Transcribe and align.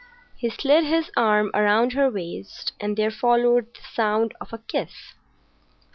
He 0.35 0.49
slid 0.49 0.83
his 0.85 1.11
arm 1.15 1.51
round 1.53 1.93
her 1.93 2.09
waist, 2.09 2.73
and 2.79 2.97
there 2.97 3.11
followed 3.11 3.71
the 3.75 3.81
sound 3.93 4.33
of 4.41 4.51
a 4.51 4.57
kiss. 4.57 5.13